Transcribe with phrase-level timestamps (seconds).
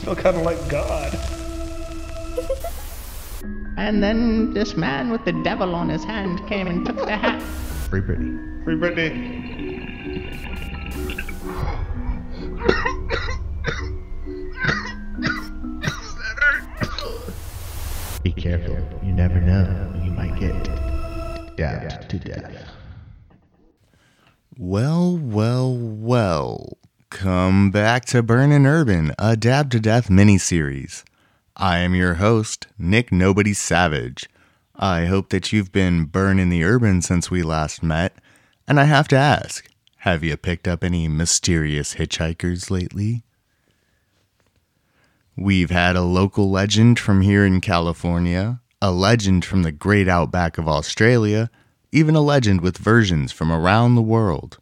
[0.00, 1.14] feel kind of like God.
[3.76, 7.42] And then this man with the devil on his hand came and took the hat.
[7.88, 8.64] Free Britney.
[8.64, 9.50] Free Britney.
[18.22, 18.78] Be careful.
[19.02, 19.92] You never know.
[20.04, 22.52] You might get dabbed to death.
[24.58, 25.19] Well, well, well.
[27.70, 31.04] Back to Burnin' Urban, a Dab to Death miniseries.
[31.56, 34.28] I am your host, Nick Nobody Savage.
[34.74, 38.16] I hope that you've been burning the urban since we last met,
[38.66, 43.22] and I have to ask have you picked up any mysterious hitchhikers lately?
[45.36, 50.58] We've had a local legend from here in California, a legend from the great outback
[50.58, 51.50] of Australia,
[51.92, 54.58] even a legend with versions from around the world.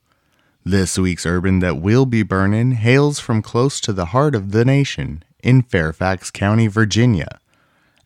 [0.70, 4.66] This week's urban that will be burning hails from close to the heart of the
[4.66, 7.40] nation in Fairfax County, Virginia,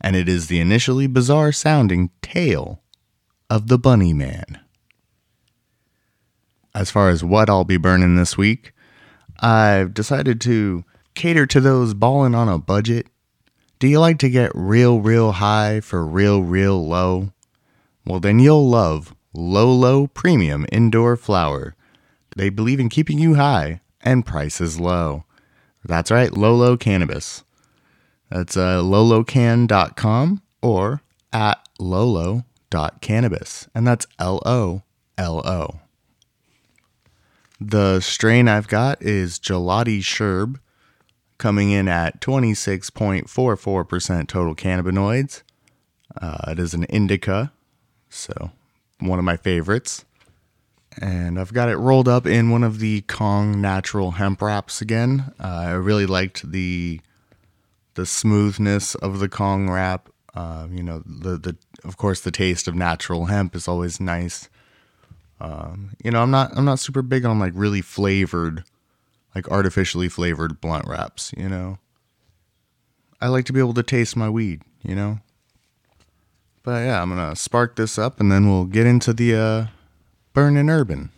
[0.01, 2.81] and it is the initially bizarre sounding tale
[3.51, 4.61] of the Bunny Man.
[6.73, 8.73] As far as what I'll be burning this week,
[9.41, 10.85] I've decided to
[11.17, 13.09] cater to those balling on a budget.
[13.81, 17.33] Do you like to get real, real high for real, real low?
[18.07, 21.75] Well, then you'll love Lolo Premium Indoor Flower.
[22.37, 25.25] They believe in keeping you high and prices low.
[25.85, 27.45] That's right, Lolo Cannabis.
[28.31, 33.69] That's uh, lolocan.com or at lolo.cannabis.
[33.75, 34.83] And that's L O
[35.19, 35.81] L O.
[37.61, 40.59] The strain I've got is Gelatti Sherb,
[41.39, 45.43] coming in at 26.44% total cannabinoids.
[46.21, 47.53] Uh, it is an indica,
[48.09, 48.51] so
[48.99, 50.05] one of my favorites.
[50.99, 55.33] And I've got it rolled up in one of the Kong natural hemp wraps again.
[55.41, 57.01] Uh, I really liked the
[57.95, 60.09] the smoothness of the Kong wrap.
[60.35, 64.49] Uh, you know, the the of course the taste of natural hemp is always nice.
[65.41, 68.65] Um, you know, I'm not I'm not super big on like really flavored,
[69.35, 71.33] like artificially flavored blunt wraps.
[71.37, 71.79] You know,
[73.21, 74.63] I like to be able to taste my weed.
[74.83, 75.19] You know,
[76.63, 79.67] but yeah, I'm gonna spark this up and then we'll get into the uh,
[80.33, 81.11] burning urban.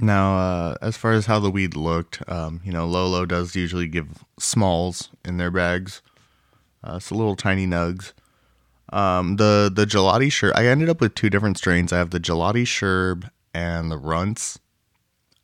[0.00, 3.86] Now, uh, as far as how the weed looked, um, you know, Lolo does usually
[3.86, 6.02] give smalls in their bags.
[6.82, 8.12] Uh, a little tiny nugs.
[8.92, 10.52] Um, the the gelatti sherb.
[10.54, 11.92] I ended up with two different strains.
[11.92, 14.58] I have the gelatti sherb and the runts.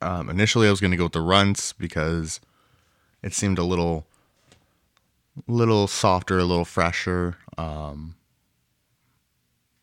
[0.02, 2.40] Um, initially, I was going to go with the runts because
[3.22, 4.06] it seemed a little,
[5.46, 7.36] little softer, a little fresher.
[7.58, 8.16] Um,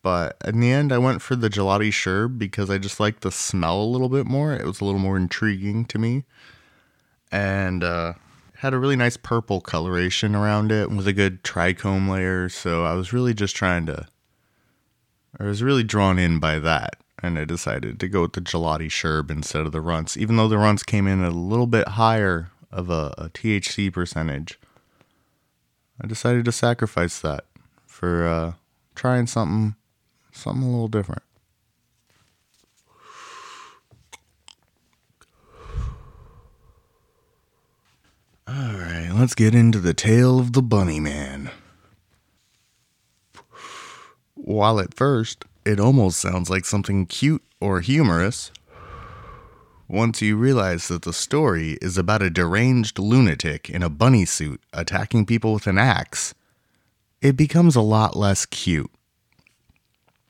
[0.01, 3.31] but in the end, I went for the gelatti sherb because I just liked the
[3.31, 4.53] smell a little bit more.
[4.53, 6.23] It was a little more intriguing to me,
[7.31, 8.13] and uh,
[8.59, 12.49] had a really nice purple coloration around it with a good trichome layer.
[12.49, 14.07] So I was really just trying to,
[15.39, 16.95] I was really drawn in by that.
[17.21, 20.47] And I decided to go with the gelatti sherb instead of the runts, even though
[20.47, 24.59] the runts came in a little bit higher of a, a THC percentage.
[25.99, 27.45] I decided to sacrifice that
[27.87, 28.53] for uh,
[28.93, 29.75] trying something,
[30.31, 31.23] something a little different.
[38.49, 41.51] All right, let's get into the tale of the Bunny Man.
[44.35, 48.51] While at first it almost sounds like something cute or humorous,
[49.89, 54.61] once you realize that the story is about a deranged lunatic in a bunny suit
[54.71, 56.33] attacking people with an axe,
[57.21, 58.91] it becomes a lot less cute.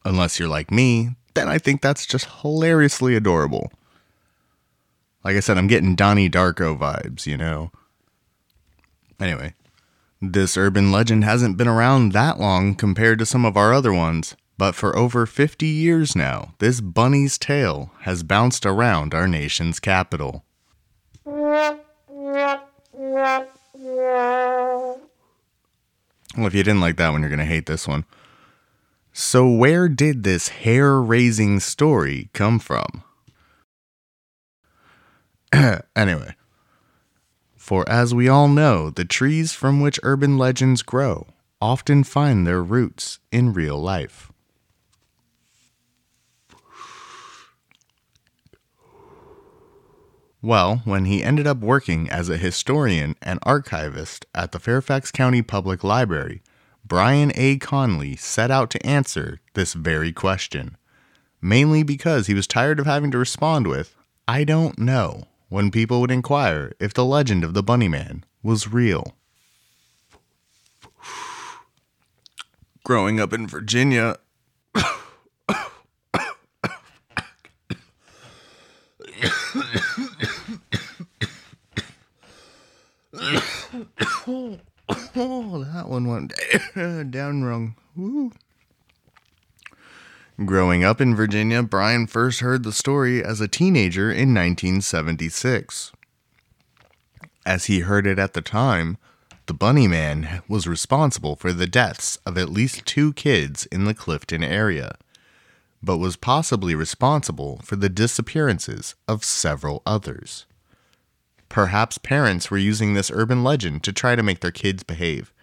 [0.05, 3.72] Unless you're like me, then I think that's just hilariously adorable.
[5.23, 7.69] Like I said, I'm getting Donnie Darko vibes, you know?
[9.19, 9.53] Anyway,
[10.22, 14.35] this urban legend hasn't been around that long compared to some of our other ones,
[14.58, 20.43] but for over 50 years now, this bunny's tale has bounced around our nation's capital.
[26.37, 28.05] Well, if you didn't like that one, you're going to hate this one.
[29.11, 33.03] So, where did this hair raising story come from?
[35.96, 36.35] anyway,
[37.67, 41.28] for as we all know, the trees from which urban legends grow
[41.59, 44.31] often find their roots in real life.
[50.41, 55.41] Well, when he ended up working as a historian and archivist at the Fairfax County
[55.41, 56.41] Public Library,
[56.85, 57.58] Brian A.
[57.58, 60.78] Conley set out to answer this very question,
[61.41, 63.93] mainly because he was tired of having to respond with,
[64.25, 68.72] I don't know, when people would inquire if the legend of the Bunny Man was
[68.72, 69.16] real.
[72.84, 74.17] Growing up in Virginia,
[84.28, 84.58] oh,
[85.66, 86.34] that one went
[87.11, 87.76] down wrong.
[87.96, 88.32] Woo.
[90.45, 95.91] Growing up in Virginia, Brian first heard the story as a teenager in 1976.
[97.43, 98.99] As he heard it at the time,
[99.47, 103.95] the Bunny Man was responsible for the deaths of at least two kids in the
[103.95, 104.95] Clifton area,
[105.81, 110.45] but was possibly responsible for the disappearances of several others.
[111.49, 115.33] Perhaps parents were using this urban legend to try to make their kids behave.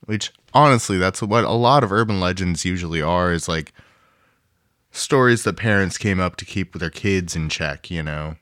[0.00, 3.72] Which, honestly, that's what a lot of urban legends usually are is like
[4.92, 8.36] stories that parents came up to keep their kids in check, you know.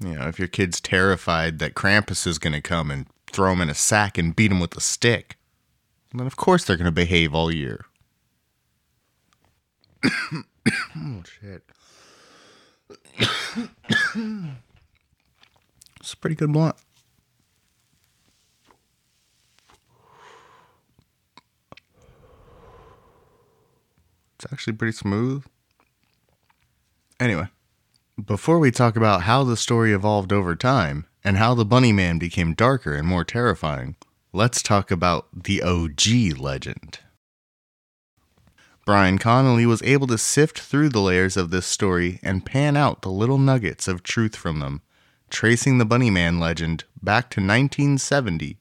[0.00, 3.60] You know, if your kid's terrified that Krampus is going to come and throw him
[3.60, 5.36] in a sack and beat him with a stick,
[6.12, 7.86] then of course they're going to behave all year.
[10.04, 11.64] oh, shit.
[16.00, 16.76] It's a pretty good blunt.
[24.44, 25.44] It's actually pretty smooth.
[27.18, 27.48] Anyway,
[28.22, 32.18] before we talk about how the story evolved over time and how the Bunny Man
[32.18, 33.96] became darker and more terrifying,
[34.34, 36.98] let's talk about the OG legend.
[38.84, 43.00] Brian Connolly was able to sift through the layers of this story and pan out
[43.00, 44.82] the little nuggets of truth from them
[45.30, 48.58] tracing the Bunny Man legend back to 1970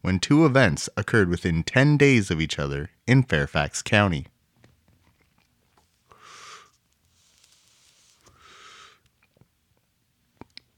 [0.00, 4.26] when two events occurred within 10 days of each other in Fairfax County.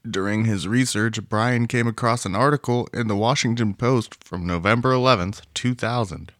[0.07, 5.41] During his research, Brian came across an article in the Washington Post from November 11th,
[5.53, 6.31] 2000,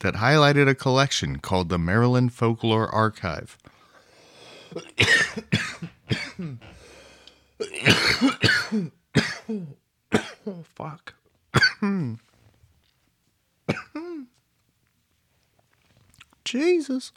[0.00, 3.56] that highlighted a collection called the Maryland Folklore Archive.
[10.46, 11.14] oh, fuck.
[16.44, 17.12] Jesus.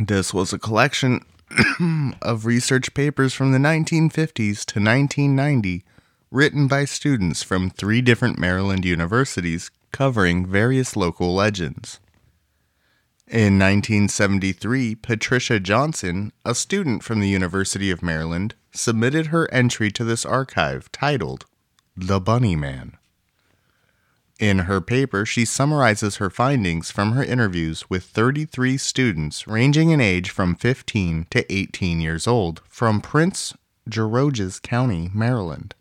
[0.00, 1.24] This was a collection
[2.22, 5.84] of research papers from the 1950s to 1990
[6.30, 12.00] written by students from three different Maryland universities covering various local legends.
[13.26, 20.04] In 1973, Patricia Johnson, a student from the University of Maryland, submitted her entry to
[20.04, 21.44] this archive titled
[21.96, 22.96] The Bunny Man.
[24.38, 30.00] In her paper, she summarizes her findings from her interviews with 33 students ranging in
[30.00, 33.54] age from 15 to 18 years old from Prince
[33.88, 35.74] George's County, Maryland.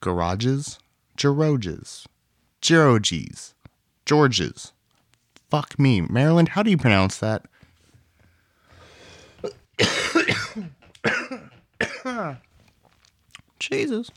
[0.00, 0.80] Garages?
[1.16, 2.08] Georges.
[2.60, 3.54] Georges.
[4.04, 4.72] Georges.
[5.48, 6.00] Fuck me.
[6.00, 7.44] Maryland, how do you pronounce that?
[13.60, 14.10] Jesus.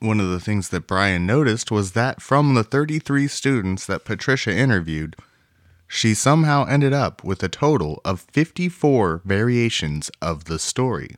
[0.00, 4.54] One of the things that Brian noticed was that from the 33 students that Patricia
[4.54, 5.16] interviewed,
[5.88, 11.16] she somehow ended up with a total of 54 variations of the story.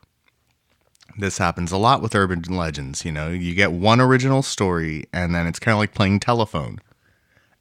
[1.19, 3.05] This happens a lot with urban legends.
[3.05, 6.79] You know, you get one original story, and then it's kind of like playing telephone.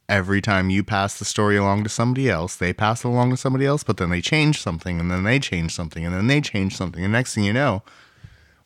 [0.07, 3.37] Every time you pass the story along to somebody else, they pass it along to
[3.37, 6.39] somebody else, but then they change something, and then they change something, and then they
[6.41, 7.03] change something.
[7.03, 7.83] And next thing you know,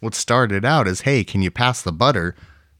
[0.03, 2.35] what started out as, hey, can you pass the butter,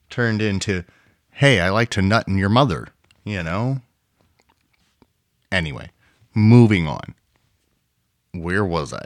[0.10, 0.84] turned into,
[1.32, 2.89] hey, I like to nut in your mother,
[3.24, 3.82] you know?
[5.51, 5.89] Anyway,
[6.36, 7.15] moving on.
[8.34, 9.06] Where was I?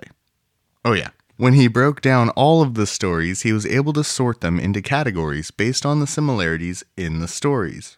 [0.84, 1.10] Oh, yeah.
[1.36, 4.82] When he broke down all of the stories, he was able to sort them into
[4.82, 7.98] categories based on the similarities in the stories.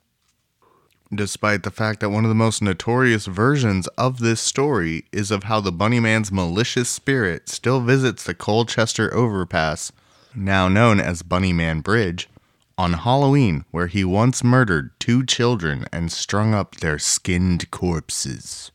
[1.13, 5.43] Despite the fact that one of the most notorious versions of this story is of
[5.43, 9.93] how the Bunny Man's malicious spirit still visits the Colchester overpass,
[10.39, 12.29] now known as Bunnyman Bridge,
[12.77, 18.71] on Halloween, where he once murdered two children and strung up their skinned corpses.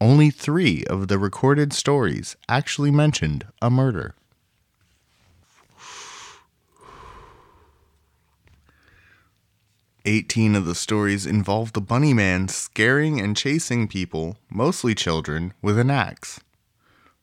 [0.00, 4.14] Only three of the recorded stories actually mentioned a murder.
[10.04, 15.78] 18 of the stories involved the bunny man scaring and chasing people, mostly children, with
[15.78, 16.40] an axe.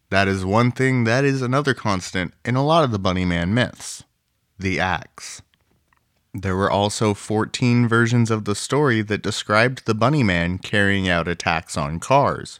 [0.09, 3.53] That is one thing that is another constant in a lot of the bunny man
[3.53, 4.03] myths
[4.57, 5.41] the axe.
[6.33, 11.29] There were also 14 versions of the story that described the bunny man carrying out
[11.29, 12.59] attacks on cars,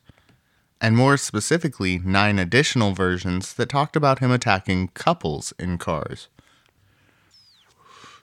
[0.80, 6.30] and more specifically, nine additional versions that talked about him attacking couples in cars.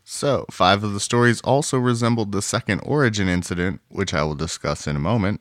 [0.04, 4.86] So, five of the stories also resembled the second origin incident, which I will discuss
[4.86, 5.40] in a moment,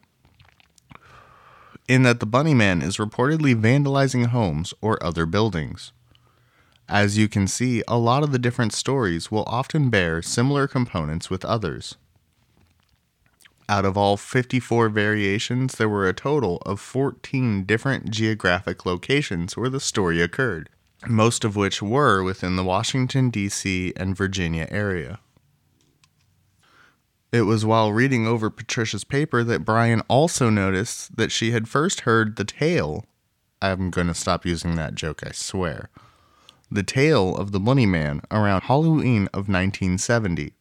[1.88, 5.92] in that the bunny man is reportedly vandalizing homes or other buildings.
[6.88, 11.30] As you can see, a lot of the different stories will often bear similar components
[11.30, 11.96] with others.
[13.68, 19.70] Out of all 54 variations, there were a total of 14 different geographic locations where
[19.70, 20.70] the story occurred,
[21.08, 23.92] most of which were within the Washington, D.C.
[23.98, 25.20] and Virginia area.
[27.36, 32.01] It was while reading over Patricia's paper that Brian also noticed that she had first
[32.01, 33.04] heard the tale.
[33.62, 35.89] I'm going to stop using that joke, I swear.
[36.72, 40.54] The tale of the Bunny Man around Halloween of 1970.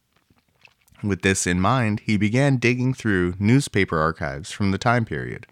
[1.01, 5.47] With this in mind, he began digging through newspaper archives from the time period.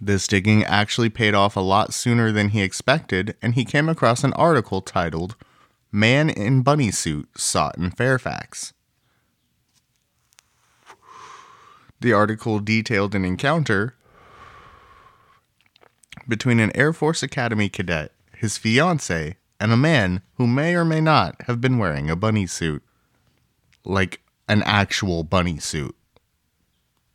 [0.00, 4.24] This digging actually paid off a lot sooner than he expected, and he came across
[4.24, 5.36] an article titled
[5.92, 8.72] Man in Bunny Suit Sought in Fairfax.
[12.02, 13.94] The article detailed an encounter
[16.26, 21.00] between an Air Force Academy cadet, his fiancee, and a man who may or may
[21.00, 22.82] not have been wearing a bunny suit.
[23.84, 25.94] Like an actual bunny suit.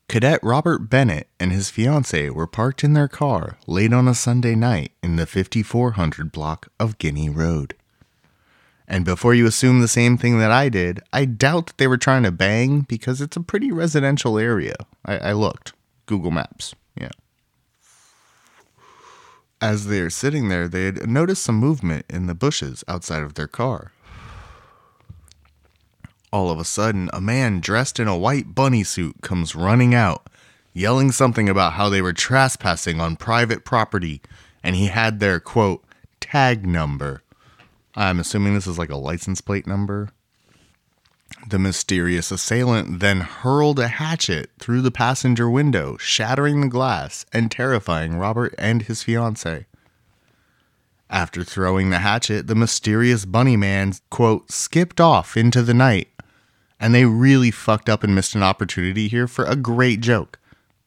[0.07, 4.55] Cadet Robert Bennett and his fiancee were parked in their car late on a Sunday
[4.55, 7.75] night in the 5400 block of Guinea Road.
[8.87, 11.97] And before you assume the same thing that I did, I doubt that they were
[11.97, 14.75] trying to bang because it's a pretty residential area.
[15.05, 15.73] I, I looked.
[16.05, 16.73] Google Maps.
[16.99, 17.09] Yeah.
[19.59, 23.33] As they are sitting there, they had noticed some movement in the bushes outside of
[23.33, 23.91] their car.
[26.31, 30.27] All of a sudden, a man dressed in a white bunny suit comes running out,
[30.73, 34.21] yelling something about how they were trespassing on private property
[34.63, 35.83] and he had their quote,
[36.19, 37.21] tag number.
[37.97, 40.09] I'm assuming this is like a license plate number.
[41.49, 47.49] The mysterious assailant then hurled a hatchet through the passenger window, shattering the glass and
[47.49, 49.65] terrifying Robert and his fiancee.
[51.09, 56.09] After throwing the hatchet, the mysterious bunny man, quote, skipped off into the night.
[56.79, 60.37] And they really fucked up and missed an opportunity here for a great joke.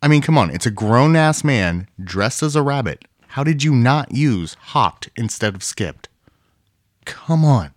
[0.00, 3.04] I mean, come on, it's a grown ass man dressed as a rabbit.
[3.28, 6.08] How did you not use hopped instead of skipped?
[7.10, 7.72] Come on.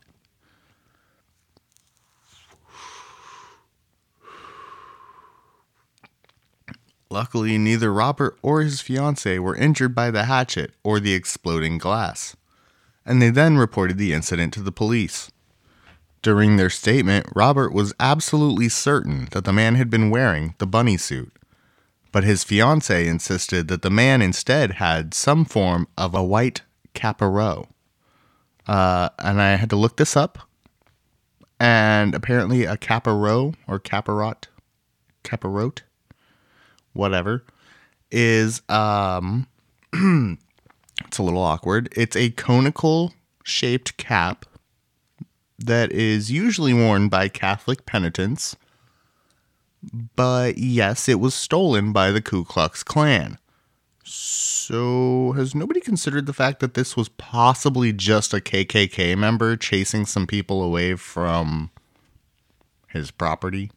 [7.10, 12.36] Luckily, neither Robert or his fiancee were injured by the hatchet or the exploding glass,
[13.06, 15.32] and they then reported the incident to the police.
[16.22, 20.98] During their statement, Robert was absolutely certain that the man had been wearing the bunny
[20.98, 21.34] suit,
[22.12, 26.62] but his fiancee insisted that the man instead had some form of a white
[26.94, 27.68] capirote.
[28.68, 30.40] Uh, and I had to look this up,
[31.60, 34.46] and apparently a capirote or caparot,
[35.24, 35.82] caparot
[36.94, 37.44] whatever,
[38.12, 39.48] is um
[39.94, 41.90] it's a little awkward.
[41.96, 44.46] It's a conical shaped cap
[45.60, 48.56] that is usually worn by Catholic penitents.
[50.16, 53.38] But yes, it was stolen by the Ku Klux Klan.
[54.04, 60.06] So, has nobody considered the fact that this was possibly just a KKK member chasing
[60.06, 61.72] some people away from
[62.90, 63.72] his property?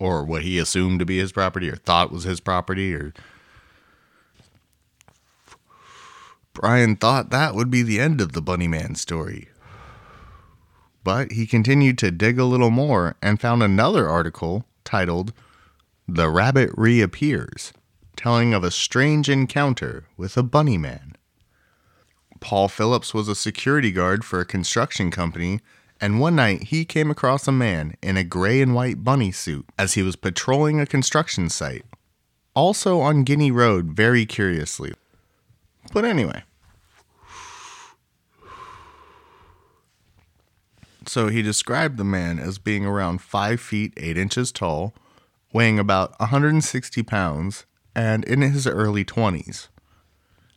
[0.00, 3.12] or what he assumed to be his property or thought was his property or
[6.52, 9.48] Brian thought that would be the end of the Bunny Man story.
[11.02, 15.32] But he continued to dig a little more and found another article titled
[16.06, 17.72] The Rabbit Reappears,
[18.24, 21.14] telling of a strange encounter with a bunny man.
[22.40, 25.60] Paul Phillips was a security guard for a construction company
[26.00, 29.66] and one night he came across a man in a gray and white bunny suit
[29.78, 31.84] as he was patrolling a construction site,
[32.54, 34.94] also on Guinea Road, very curiously.
[35.92, 36.44] But anyway.
[41.04, 44.94] So he described the man as being around 5 feet 8 inches tall,
[45.52, 49.68] weighing about 160 pounds, and in his early 20s.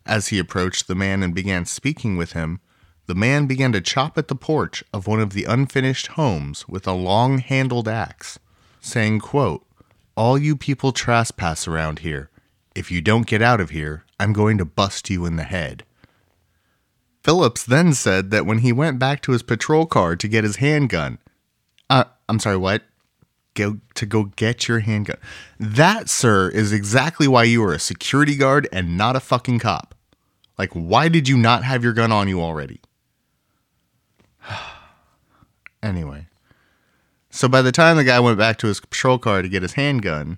[0.05, 2.61] As he approached the man and began speaking with him,
[3.07, 6.87] the man began to chop at the porch of one of the unfinished homes with
[6.87, 8.37] a long handled axe,
[8.81, 9.65] saying, quote,
[10.15, 12.29] All you people trespass around here.
[12.75, 15.83] If you don't get out of here, I'm going to bust you in the head.
[17.23, 20.57] Phillips then said that when he went back to his patrol car to get his
[20.57, 21.17] handgun,
[21.89, 22.83] uh, I'm sorry, what?
[23.57, 25.17] Go to go get your handgun.
[25.59, 29.95] That, sir, is exactly why you are a security guard and not a fucking cop.
[30.59, 32.81] Like, why did you not have your gun on you already?
[35.81, 36.27] anyway,
[37.31, 39.73] so by the time the guy went back to his patrol car to get his
[39.73, 40.37] handgun,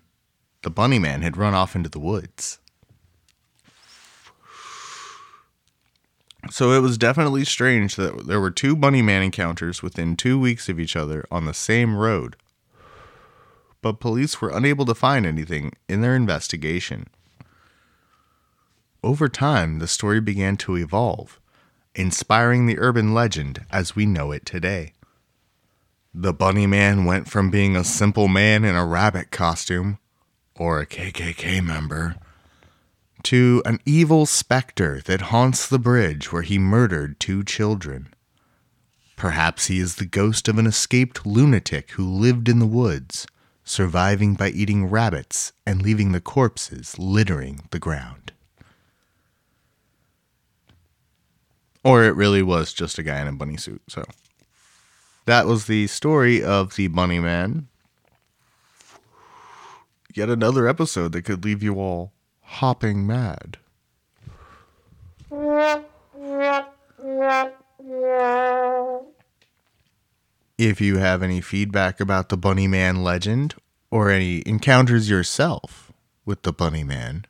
[0.61, 2.59] the bunny man had run off into the woods.
[6.49, 10.69] So it was definitely strange that there were two bunny man encounters within two weeks
[10.69, 12.37] of each other on the same road.
[13.81, 17.07] But police were unable to find anything in their investigation.
[19.03, 21.39] Over time, the story began to evolve,
[21.95, 24.93] inspiring the urban legend as we know it today.
[26.13, 29.99] The bunny man went from being a simple man in a rabbit costume,
[30.55, 32.17] or a KKK member,
[33.23, 38.13] to an evil specter that haunts the bridge where he murdered two children.
[39.15, 43.27] Perhaps he is the ghost of an escaped lunatic who lived in the woods,
[43.69, 48.31] surviving by eating rabbits and leaving the corpses littering the ground.
[51.83, 54.03] Or it really was just a guy in a bunny suit, so.
[55.25, 57.67] That was the story of the Bunny Man.
[60.15, 62.11] Yet another episode that could leave you all
[62.41, 63.57] hopping mad.
[70.59, 73.55] If you have any feedback about the Bunny Man legend
[73.89, 75.93] or any encounters yourself
[76.25, 77.25] with the Bunny Man,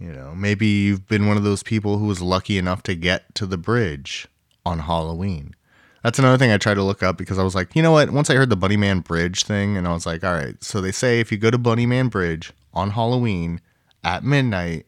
[0.00, 3.34] you know, maybe you've been one of those people who was lucky enough to get
[3.34, 4.28] to the bridge
[4.64, 5.54] on Halloween.
[6.02, 8.08] That's another thing I tried to look up because I was like, you know what?
[8.08, 10.80] Once I heard the Bunny Man Bridge thing, and I was like, all right, so
[10.80, 13.60] they say if you go to Bunny Man Bridge on Halloween
[14.02, 14.86] at midnight,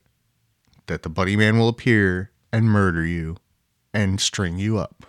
[0.87, 3.37] that the Bunny Man will appear and murder you
[3.93, 5.05] and string you up,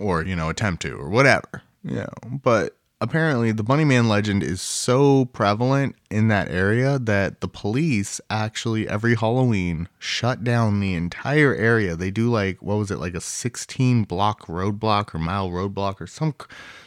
[0.00, 2.38] or, you know, attempt to, or whatever, you know.
[2.42, 8.20] But apparently, the Bunny Man legend is so prevalent in that area that the police
[8.28, 11.96] actually every Halloween shut down the entire area.
[11.96, 16.06] They do like what was it like a 16 block roadblock or mile roadblock or
[16.06, 16.34] some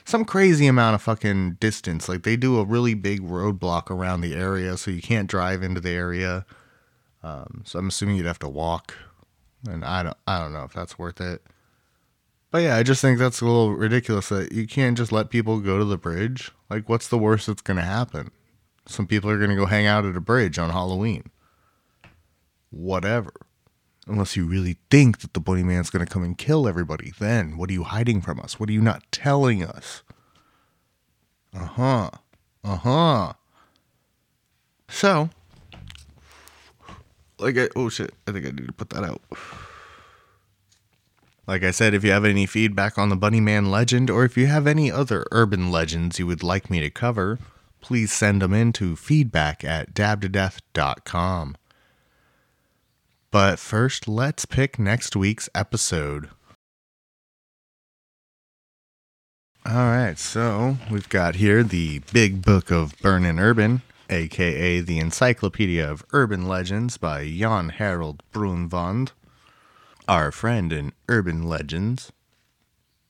[0.05, 2.09] some crazy amount of fucking distance.
[2.09, 5.81] Like they do a really big roadblock around the area so you can't drive into
[5.81, 6.45] the area.
[7.23, 8.95] Um, so I'm assuming you'd have to walk,
[9.67, 11.41] and I don't I don't know if that's worth it.
[12.53, 15.59] But yeah, I just think that's a little ridiculous that you can't just let people
[15.59, 16.51] go to the bridge.
[16.69, 18.29] Like, what's the worst that's going to happen?
[18.85, 21.31] Some people are going to go hang out at a bridge on Halloween.
[22.69, 23.33] Whatever.
[24.05, 27.11] Unless you really think that the Bunny Man's going to come and kill everybody.
[27.17, 28.59] Then, what are you hiding from us?
[28.59, 30.03] What are you not telling us?
[31.55, 32.09] Uh huh.
[32.63, 33.33] Uh huh.
[34.89, 35.31] So,
[37.39, 39.23] like, I, oh shit, I think I need to put that out.
[41.45, 44.37] Like I said, if you have any feedback on the Bunny Man legend, or if
[44.37, 47.37] you have any other urban legends you would like me to cover,
[47.81, 51.57] please send them in to feedback at dabtodeath.com.
[53.29, 56.29] But first, let's pick next week's episode.
[59.65, 65.89] All right, so we've got here the Big Book of Burnin' Urban, aka the Encyclopedia
[65.89, 69.11] of Urban Legends by Jan Harold Brunvand
[70.07, 72.11] our friend in urban legends.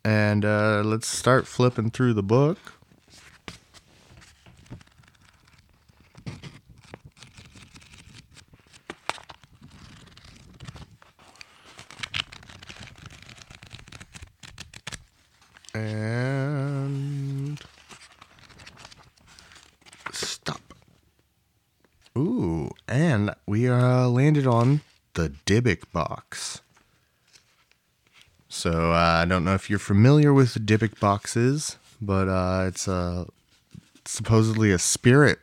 [0.06, 2.58] And uh, let's start flipping through the book.
[15.74, 17.60] And
[20.12, 20.62] stop.
[22.18, 24.82] Ooh, and we uh, landed on
[25.14, 26.62] the Dybbuk box.
[28.54, 33.26] So uh, I don't know if you're familiar with Dybbuk boxes, but uh, it's a
[34.06, 35.40] supposedly a spirit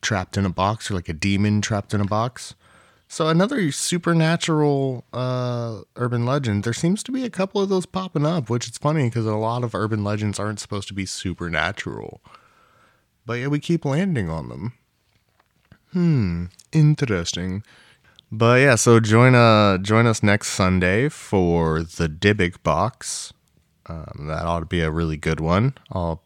[0.00, 2.54] trapped in a box or like a demon trapped in a box.
[3.08, 6.62] So another supernatural uh, urban legend.
[6.62, 9.34] There seems to be a couple of those popping up, which is funny because a
[9.34, 12.20] lot of urban legends aren't supposed to be supernatural.
[13.26, 14.74] But yeah, we keep landing on them.
[15.92, 17.64] Hmm, interesting.
[18.32, 23.32] But yeah, so join uh join us next Sunday for the Dybbuk box.
[23.86, 25.74] Um, that ought to be a really good one.
[25.92, 26.22] I'll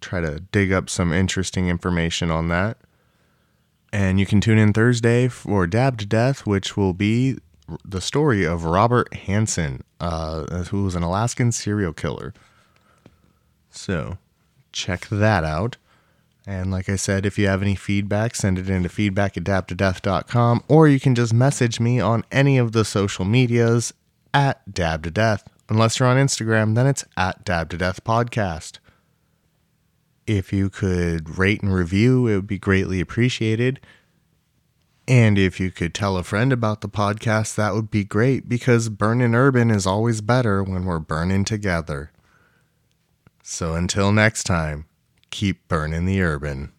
[0.00, 2.78] try to dig up some interesting information on that.
[3.92, 7.38] And you can tune in Thursday for Dab to Death, which will be
[7.84, 12.32] the story of Robert Hansen, uh, who was an Alaskan serial killer.
[13.70, 14.18] So
[14.72, 15.76] check that out.
[16.46, 19.36] And like I said, if you have any feedback, send it into feedback
[20.68, 23.92] or you can just message me on any of the social medias
[24.32, 25.44] at dab to death.
[25.68, 28.78] Unless you're on Instagram, then it's at dab to death podcast.
[30.26, 33.80] If you could rate and review, it would be greatly appreciated.
[35.06, 38.88] And if you could tell a friend about the podcast, that would be great because
[38.88, 42.12] burning urban is always better when we're burning together.
[43.42, 44.86] So until next time,
[45.30, 46.72] keep burning the urban.